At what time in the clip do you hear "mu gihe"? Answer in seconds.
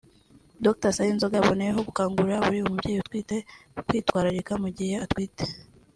4.63-4.95